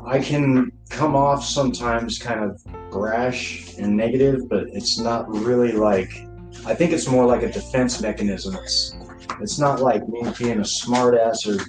I 0.06 0.20
can 0.20 0.72
come 0.90 1.16
off 1.16 1.44
sometimes 1.44 2.20
kind 2.20 2.44
of 2.44 2.62
brash 2.92 3.78
and 3.78 3.96
negative, 3.96 4.50
but 4.50 4.68
it's 4.74 5.00
not 5.00 5.30
really 5.30 5.72
like. 5.72 6.12
I 6.66 6.74
think 6.76 6.92
it's 6.92 7.08
more 7.08 7.26
like 7.26 7.44
a 7.44 7.52
defense 7.52 8.02
mechanism. 8.02 8.56
It's 8.56 8.96
it's 9.42 9.60
not 9.60 9.82
like 9.82 10.08
me 10.10 10.22
being 10.38 10.60
a 10.60 10.64
smartass 10.64 11.48
or 11.48 11.64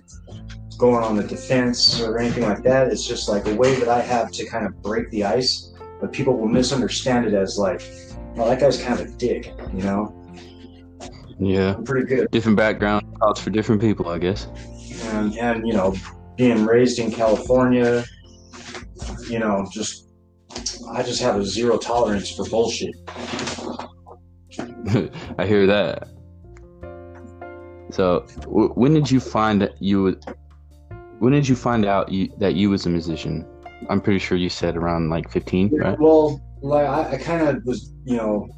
going 0.81 1.05
on 1.05 1.17
the 1.17 1.23
defense 1.23 2.01
or 2.01 2.19
anything 2.19 2.43
like 2.43 2.63
that. 2.63 2.89
It's 2.89 3.07
just 3.07 3.29
like 3.29 3.47
a 3.47 3.55
way 3.55 3.75
that 3.77 3.89
I 3.89 4.01
have 4.01 4.33
to 4.33 4.47
kind 4.47 4.67
of 4.67 4.81
break 4.83 5.11
the 5.11 5.25
ice, 5.25 5.73
but 6.01 6.13
people 6.13 6.37
will 6.37 6.49
misunderstand 6.49 7.27
it 7.27 7.35
as 7.35 7.59
like, 7.59 7.83
well, 8.35 8.49
that 8.49 8.59
guy's 8.61 8.83
kind 8.83 8.99
of 8.99 9.07
a 9.07 9.11
dick, 9.19 9.53
you 9.75 9.83
know. 9.83 10.17
Yeah, 11.39 11.75
I'm 11.77 11.85
pretty 11.85 12.07
good. 12.07 12.31
different 12.31 12.57
background 12.57 13.05
thoughts 13.21 13.41
for 13.41 13.51
different 13.51 13.81
people, 13.81 14.09
I 14.09 14.19
guess. 14.19 14.47
and 15.05 15.37
and 15.39 15.67
you 15.67 15.73
know 15.73 15.95
being 16.37 16.65
raised 16.67 16.99
in 16.99 17.11
california 17.11 18.05
you 19.29 19.39
know 19.39 19.67
just 19.73 20.09
i 20.93 21.03
just 21.03 21.21
have 21.23 21.37
a 21.37 21.45
zero 21.45 21.79
tolerance 21.79 22.31
for 22.31 22.45
bullshit 22.51 22.95
I 25.39 25.47
hear 25.47 25.67
that. 25.67 26.09
So, 27.91 28.27
w- 28.43 28.71
when 28.75 28.93
did 28.95 29.11
you 29.11 29.21
find 29.21 29.61
that 29.63 29.81
you 29.81 30.03
would? 30.03 30.25
When 31.21 31.35
did 31.35 31.47
you 31.47 31.55
find 31.55 31.85
out 31.85 32.11
you, 32.11 32.33
that 32.39 32.55
you 32.55 32.71
was 32.71 32.87
a 32.87 32.89
musician? 32.89 33.47
I'm 33.91 34.01
pretty 34.01 34.19
sure 34.19 34.39
you 34.39 34.49
said 34.49 34.75
around 34.75 35.11
like 35.11 35.31
15, 35.31 35.77
right? 35.77 35.99
well 35.99 36.41
like 36.63 36.87
i, 36.87 37.13
I 37.13 37.17
kind 37.17 37.47
of 37.47 37.65
was 37.65 37.93
you 38.05 38.17
know 38.17 38.49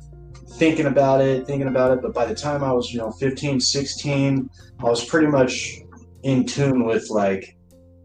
thinking 0.59 0.87
about 0.87 1.21
it 1.21 1.47
thinking 1.47 1.69
about 1.69 1.93
it 1.93 2.03
but 2.03 2.13
by 2.13 2.27
the 2.27 2.35
time 2.35 2.65
i 2.65 2.73
was 2.73 2.93
you 2.93 2.99
know 2.99 3.13
15 3.13 3.61
16 3.61 4.51
i 4.81 4.85
was 4.85 5.05
pretty 5.05 5.29
much 5.29 5.79
in 6.25 6.45
tune 6.45 6.85
with 6.85 7.11
like 7.11 7.57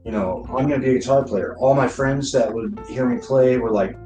you 0.05 0.11
know 0.11 0.45
i'm 0.49 0.67
gonna 0.69 0.79
be 0.79 0.91
a 0.91 0.99
guitar 0.99 1.23
player 1.23 1.55
all 1.57 1.73
my 1.73 1.87
friends 1.87 2.31
that 2.31 2.53
would 2.53 2.79
hear 2.87 3.09
me 3.09 3.19
play 3.19 3.57
were 3.57 3.71
like 3.71 3.97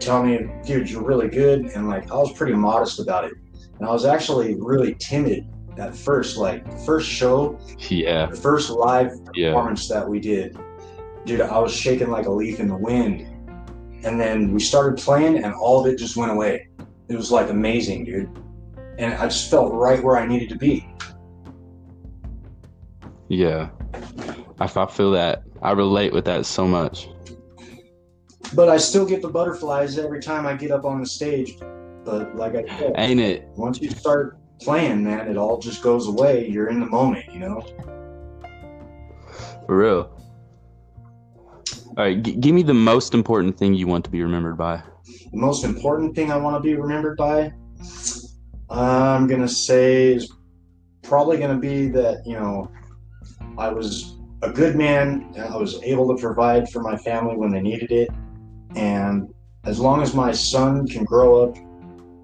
telling 0.00 0.30
me 0.30 0.50
dude 0.64 0.88
you're 0.88 1.04
really 1.04 1.28
good 1.28 1.66
and 1.74 1.88
like 1.88 2.10
i 2.10 2.14
was 2.14 2.32
pretty 2.32 2.54
modest 2.54 3.00
about 3.00 3.24
it 3.24 3.34
and 3.78 3.86
i 3.86 3.92
was 3.92 4.06
actually 4.06 4.54
really 4.58 4.94
timid 4.94 5.46
at 5.78 5.94
first 5.96 6.36
like 6.36 6.64
first 6.84 7.08
show 7.08 7.58
Yeah, 7.90 8.26
the 8.26 8.36
first 8.36 8.70
live 8.70 9.12
yeah, 9.34 9.48
performance 9.50 9.88
that 9.88 10.08
we 10.08 10.20
did, 10.20 10.56
dude, 11.24 11.40
I 11.40 11.58
was 11.58 11.72
shaking 11.74 12.10
like 12.10 12.26
a 12.26 12.30
leaf 12.32 12.60
in 12.60 12.68
the 12.68 12.76
wind. 12.76 13.26
And 14.04 14.20
then 14.20 14.52
we 14.52 14.60
started 14.60 14.96
playing, 14.98 15.42
and 15.42 15.52
all 15.54 15.80
of 15.80 15.86
it 15.92 15.98
just 15.98 16.16
went 16.16 16.30
away. 16.30 16.68
It 17.08 17.16
was 17.16 17.32
like 17.32 17.50
amazing, 17.50 18.04
dude. 18.04 18.28
And 18.96 19.12
I 19.14 19.24
just 19.24 19.50
felt 19.50 19.72
right 19.72 20.02
where 20.02 20.16
I 20.16 20.24
needed 20.26 20.48
to 20.50 20.56
be. 20.56 20.88
yeah. 23.28 23.70
I, 24.60 24.64
I 24.64 24.86
feel 24.86 25.10
that. 25.12 25.42
I 25.62 25.72
relate 25.72 26.12
with 26.12 26.24
that 26.26 26.46
so 26.46 26.66
much. 26.66 27.08
But 28.54 28.68
I 28.68 28.76
still 28.76 29.04
get 29.04 29.20
the 29.20 29.28
butterflies 29.28 29.98
every 29.98 30.20
time 30.22 30.46
I 30.46 30.54
get 30.54 30.70
up 30.70 30.84
on 30.84 31.00
the 31.00 31.06
stage. 31.06 31.56
But 32.04 32.34
like 32.36 32.54
I 32.54 32.64
said, 32.78 32.92
Ain't 32.96 33.20
it? 33.20 33.48
once 33.56 33.80
you 33.80 33.90
start 33.90 34.37
playing, 34.60 35.04
man, 35.04 35.28
it 35.28 35.36
all 35.36 35.58
just 35.58 35.82
goes 35.82 36.06
away. 36.06 36.48
You're 36.48 36.68
in 36.68 36.80
the 36.80 36.86
moment, 36.86 37.24
you 37.32 37.40
know? 37.40 37.62
For 39.66 39.76
real. 39.76 40.18
All 41.96 42.04
right, 42.04 42.22
g- 42.22 42.36
give 42.36 42.54
me 42.54 42.62
the 42.62 42.74
most 42.74 43.14
important 43.14 43.58
thing 43.58 43.74
you 43.74 43.86
want 43.86 44.04
to 44.04 44.10
be 44.10 44.22
remembered 44.22 44.56
by. 44.56 44.82
The 45.32 45.38
most 45.38 45.64
important 45.64 46.14
thing 46.14 46.30
I 46.30 46.36
want 46.36 46.56
to 46.56 46.60
be 46.60 46.74
remembered 46.74 47.16
by, 47.16 47.52
I'm 48.70 49.26
going 49.26 49.40
to 49.40 49.48
say, 49.48 50.14
is 50.14 50.32
probably 51.02 51.38
going 51.38 51.50
to 51.50 51.60
be 51.60 51.88
that, 51.88 52.22
you 52.26 52.34
know, 52.34 52.70
I 53.56 53.68
was 53.68 54.16
a 54.42 54.50
good 54.50 54.76
man. 54.76 55.34
I 55.38 55.56
was 55.56 55.82
able 55.82 56.14
to 56.14 56.20
provide 56.20 56.68
for 56.70 56.80
my 56.82 56.96
family 56.96 57.36
when 57.36 57.50
they 57.50 57.60
needed 57.60 57.90
it. 57.90 58.10
And 58.76 59.28
as 59.64 59.80
long 59.80 60.02
as 60.02 60.14
my 60.14 60.32
son 60.32 60.86
can 60.86 61.04
grow 61.04 61.44
up 61.44 61.56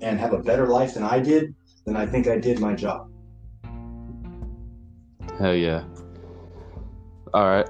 and 0.00 0.21
have 0.21 0.33
a 0.33 0.38
better 0.38 0.69
life 0.69 0.95
than 0.95 1.03
I 1.03 1.19
did, 1.19 1.55
then 1.85 1.97
I 1.97 2.07
think 2.07 2.26
I 2.29 2.38
did 2.38 2.61
my 2.61 2.75
job. 2.75 3.11
Hell 5.38 5.55
yeah. 5.55 5.85
All 7.33 7.49
right. 7.49 7.69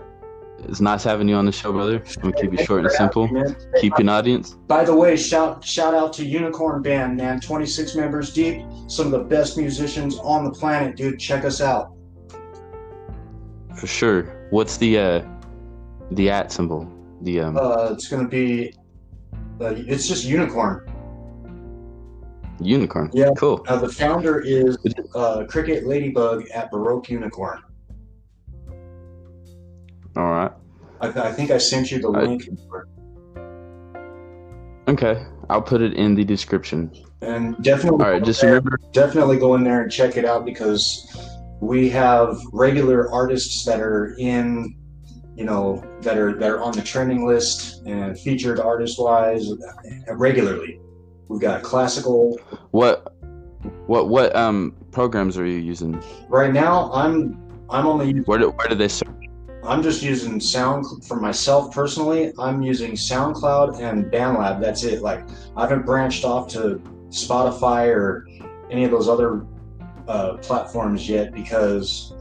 It's 0.68 0.80
nice 0.80 1.04
having 1.04 1.28
you 1.28 1.34
on 1.34 1.44
the 1.44 1.52
show, 1.52 1.72
brother. 1.72 2.02
I'm 2.16 2.22
gonna 2.22 2.36
keep 2.40 2.54
it 2.54 2.64
short 2.64 2.84
and 2.84 2.92
simple. 2.92 3.28
Man. 3.28 3.54
Keep 3.80 3.98
an 3.98 4.08
audience. 4.08 4.54
By 4.66 4.84
the 4.84 4.94
way, 4.94 5.16
shout 5.16 5.62
shout 5.64 5.94
out 5.94 6.12
to 6.14 6.24
Unicorn 6.24 6.80
Band, 6.80 7.16
man. 7.16 7.40
26 7.40 7.94
members 7.94 8.32
deep. 8.32 8.64
Some 8.86 9.06
of 9.06 9.12
the 9.12 9.24
best 9.24 9.58
musicians 9.58 10.18
on 10.18 10.44
the 10.44 10.50
planet, 10.50 10.96
dude. 10.96 11.18
Check 11.18 11.44
us 11.44 11.60
out. 11.60 11.94
For 13.76 13.86
sure. 13.86 14.46
What's 14.50 14.76
the 14.78 14.98
uh 14.98 15.22
the 16.12 16.30
at 16.30 16.52
symbol? 16.52 16.90
The 17.22 17.40
um 17.40 17.56
Uh, 17.58 17.90
it's 17.92 18.08
gonna 18.08 18.28
be. 18.28 18.74
Uh, 19.60 19.74
it's 19.76 20.08
just 20.08 20.24
Unicorn. 20.24 20.86
Unicorn. 22.60 23.10
yeah. 23.12 23.30
Cool. 23.36 23.64
Uh, 23.68 23.76
the 23.78 23.88
founder 23.88 24.40
is 24.40 24.76
uh, 25.14 25.44
Cricket 25.48 25.86
Ladybug 25.86 26.48
at 26.50 26.70
Baroque 26.70 27.08
Unicorn. 27.10 27.60
All 30.16 30.24
right. 30.24 30.52
I, 31.00 31.08
I 31.08 31.32
think 31.32 31.50
I 31.50 31.58
sent 31.58 31.90
you 31.90 31.98
the 32.00 32.10
I- 32.10 32.22
link. 32.22 32.48
Okay. 34.88 35.24
I'll 35.50 35.62
put 35.62 35.82
it 35.82 35.94
in 35.94 36.14
the 36.14 36.24
description. 36.24 36.90
And 37.20 37.56
definitely, 37.62 38.04
All 38.04 38.12
right. 38.12 38.22
Just 38.24 38.40
there- 38.40 38.50
remember. 38.50 38.78
definitely 38.92 39.38
go 39.38 39.54
in 39.54 39.64
there 39.64 39.82
and 39.82 39.90
check 39.90 40.16
it 40.16 40.24
out 40.24 40.44
because 40.44 41.10
we 41.60 41.88
have 41.90 42.36
regular 42.52 43.10
artists 43.10 43.64
that 43.64 43.80
are 43.80 44.14
in, 44.18 44.76
you 45.36 45.44
know, 45.44 45.82
that 46.02 46.16
are 46.18 46.38
that 46.38 46.50
are 46.50 46.60
on 46.62 46.72
the 46.72 46.82
trending 46.82 47.26
list 47.26 47.82
and 47.86 48.18
featured 48.20 48.60
artist 48.60 48.98
wise 49.00 49.50
regularly. 50.12 50.78
We've 51.28 51.40
got 51.40 51.62
classical. 51.62 52.38
What 52.70 53.14
what 53.86 54.08
what 54.08 54.34
um 54.36 54.74
programs 54.92 55.38
are 55.38 55.46
you 55.46 55.58
using? 55.58 56.02
Right 56.28 56.52
now, 56.52 56.92
I'm 56.92 57.40
I'm 57.70 57.86
only 57.86 58.20
Where 58.20 58.38
do 58.38 58.50
where 58.50 58.68
do 58.68 58.74
they 58.74 58.88
search? 58.88 59.08
I'm 59.64 59.82
just 59.82 60.02
using 60.02 60.40
Sound 60.40 60.84
for 61.06 61.18
myself 61.18 61.74
personally. 61.74 62.32
I'm 62.38 62.60
using 62.62 62.92
SoundCloud 62.92 63.80
and 63.80 64.04
BandLab. 64.12 64.60
That's 64.60 64.84
it. 64.84 65.00
Like 65.00 65.26
I 65.56 65.62
haven't 65.62 65.86
branched 65.86 66.24
off 66.24 66.48
to 66.48 66.82
Spotify 67.08 67.88
or 67.88 68.28
any 68.70 68.84
of 68.84 68.90
those 68.90 69.08
other 69.08 69.46
uh, 70.06 70.36
platforms 70.38 71.08
yet 71.08 71.32
because, 71.32 72.12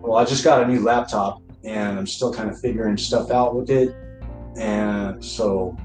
well, 0.00 0.16
I 0.16 0.24
just 0.24 0.44
got 0.44 0.62
a 0.62 0.66
new 0.66 0.80
laptop 0.80 1.42
and 1.62 1.98
I'm 1.98 2.06
still 2.06 2.32
kind 2.32 2.48
of 2.48 2.58
figuring 2.58 2.96
stuff 2.96 3.30
out 3.30 3.54
with 3.54 3.68
it. 3.68 3.94
and 4.56 5.22
so 5.22 5.76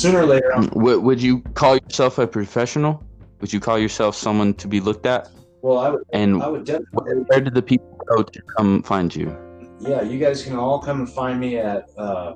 sooner 0.00 0.20
or 0.20 0.26
later, 0.26 0.52
I'm, 0.54 0.68
Would, 0.74 1.02
would 1.02 1.22
you 1.22 1.40
call 1.54 1.76
yourself 1.76 2.18
a 2.18 2.26
professional? 2.26 3.02
Would 3.40 3.52
you 3.52 3.60
call 3.60 3.78
yourself 3.78 4.14
someone 4.16 4.54
to 4.54 4.68
be 4.68 4.80
looked 4.80 5.06
at? 5.06 5.28
well, 5.62 5.78
I 5.78 5.88
would, 5.90 6.02
And 6.12 6.42
I 6.42 6.48
would 6.48 6.64
definitely, 6.64 7.24
where 7.26 7.40
did 7.40 7.54
the 7.54 7.62
people 7.62 7.98
go 8.08 8.22
to 8.22 8.42
come 8.56 8.82
find 8.82 9.14
you? 9.14 9.36
yeah, 9.80 10.02
you 10.02 10.18
guys 10.18 10.42
can 10.42 10.56
all 10.56 10.78
come 10.78 11.00
and 11.00 11.10
find 11.10 11.40
me 11.40 11.58
at 11.58 11.88
uh, 11.98 12.34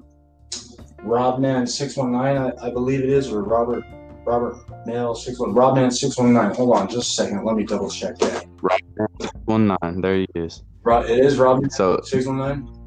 Robman619, 1.05 2.63
I, 2.63 2.67
I 2.67 2.71
believe 2.71 3.01
it 3.01 3.11
is, 3.11 3.33
or 3.33 3.43
Robert 3.43 3.85
Robert 4.25 4.57
Mail 4.87 5.15
61 5.15 5.55
Robman 5.55 5.91
619. 5.91 6.57
Hold 6.57 6.77
on 6.77 6.89
just 6.89 7.11
a 7.19 7.23
second. 7.23 7.45
Let 7.45 7.57
me 7.57 7.65
double 7.65 7.89
check 7.89 8.19
that. 8.19 8.45
One 9.47 9.69
nine. 9.69 10.01
There 10.03 10.17
he 10.17 10.27
is. 10.35 10.63
It 10.87 11.25
is 11.25 11.39
Robman 11.39 11.71
So 11.71 12.01
619? 12.03 12.78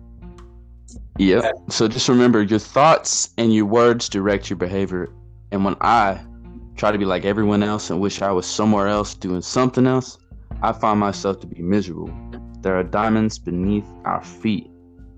Yep. 1.21 1.53
So 1.69 1.87
just 1.87 2.09
remember 2.09 2.41
your 2.41 2.57
thoughts 2.57 3.29
and 3.37 3.53
your 3.53 3.65
words 3.65 4.09
direct 4.09 4.49
your 4.49 4.57
behavior. 4.57 5.13
And 5.51 5.63
when 5.63 5.75
I 5.79 6.19
try 6.75 6.91
to 6.91 6.97
be 6.97 7.05
like 7.05 7.25
everyone 7.25 7.61
else 7.61 7.91
and 7.91 8.01
wish 8.01 8.23
I 8.23 8.31
was 8.31 8.47
somewhere 8.47 8.87
else 8.87 9.13
doing 9.13 9.43
something 9.43 9.85
else, 9.85 10.17
I 10.63 10.71
find 10.71 10.99
myself 10.99 11.39
to 11.41 11.47
be 11.47 11.61
miserable. 11.61 12.09
There 12.61 12.75
are 12.75 12.83
diamonds 12.83 13.37
beneath 13.37 13.85
our 14.03 14.23
feet. 14.23 14.71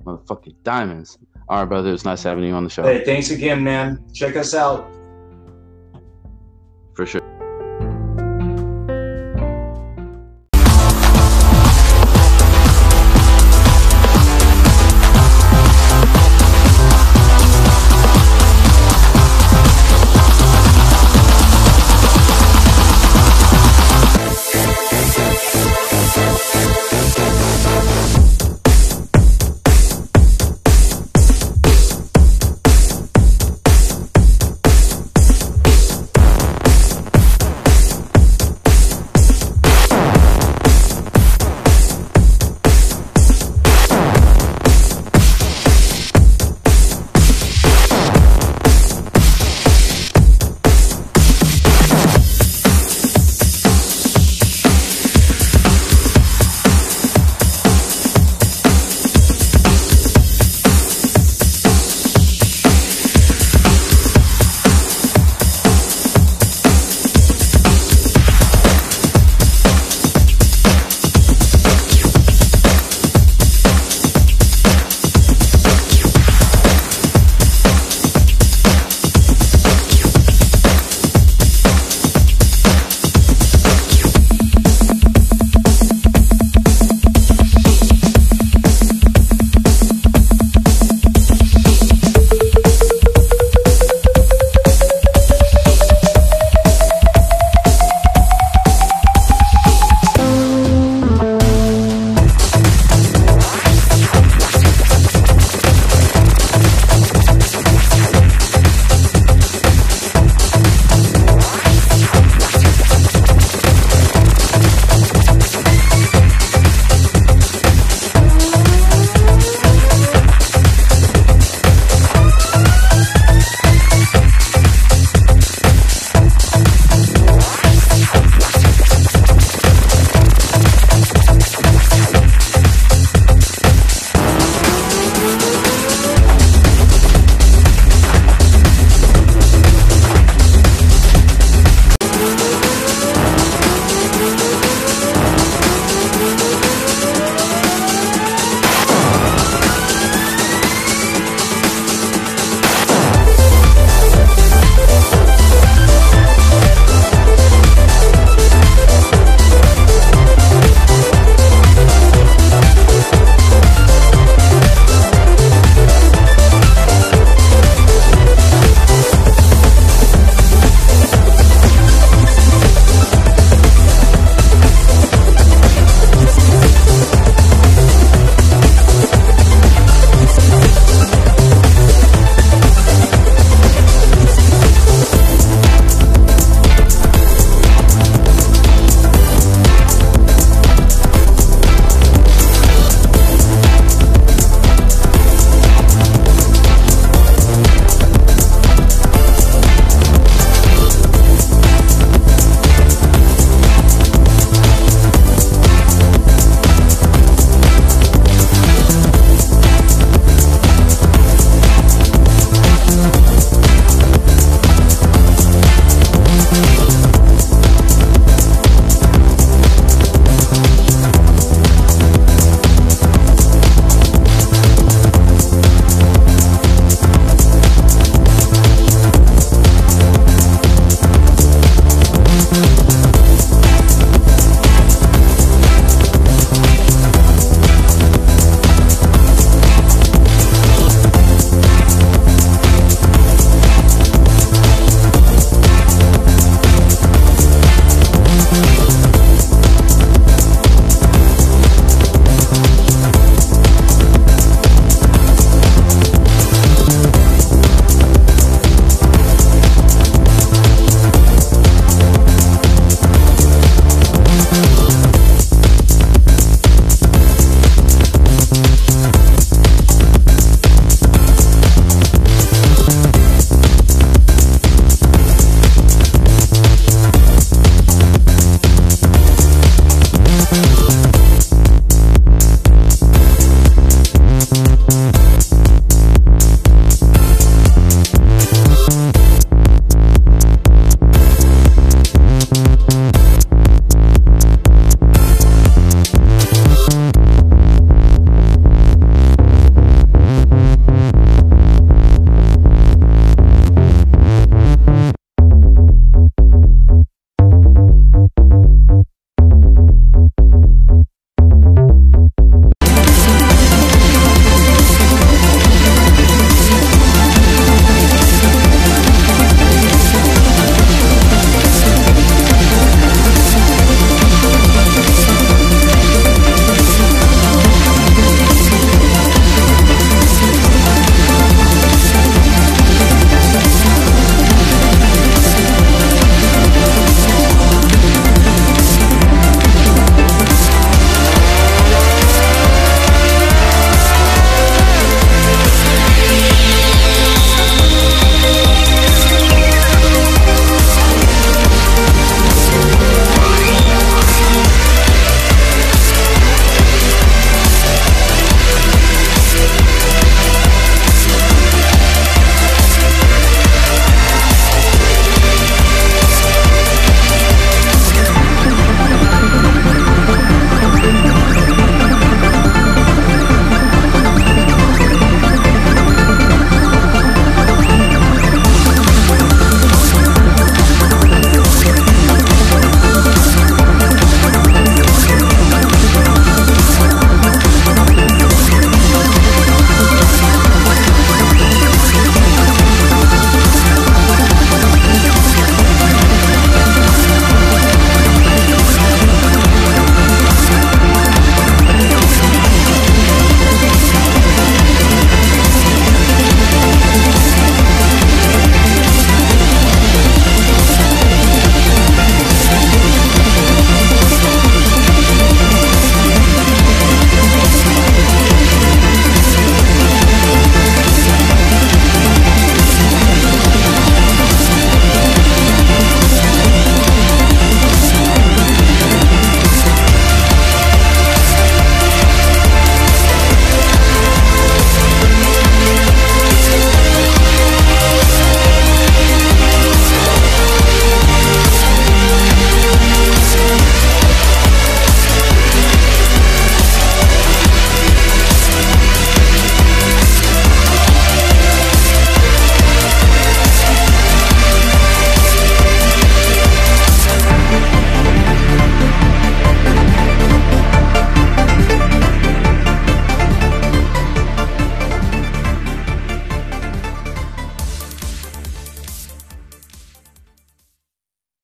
Motherfucking 0.04 0.56
diamonds. 0.64 1.18
All 1.48 1.60
right, 1.60 1.70
brother. 1.70 1.94
It's 1.94 2.04
nice 2.04 2.24
having 2.24 2.44
you 2.44 2.54
on 2.54 2.66
the 2.66 2.70
show. 2.70 2.84
Hey, 2.84 3.06
thanks 3.06 3.32
again, 3.32 3.64
man. 3.64 4.04
Check 4.14 4.36
us 4.36 4.54
out. 4.54 4.92
For 6.96 7.06
sure. 7.06 7.22